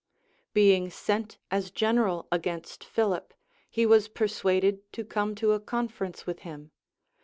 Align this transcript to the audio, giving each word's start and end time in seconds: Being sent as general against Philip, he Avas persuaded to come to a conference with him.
Being 0.55 0.89
sent 0.89 1.37
as 1.51 1.69
general 1.69 2.27
against 2.31 2.83
Philip, 2.83 3.35
he 3.69 3.85
Avas 3.85 4.11
persuaded 4.11 4.91
to 4.93 5.05
come 5.05 5.35
to 5.35 5.51
a 5.51 5.59
conference 5.59 6.25
with 6.25 6.39
him. 6.39 6.71